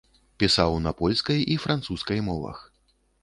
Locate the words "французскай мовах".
1.67-2.65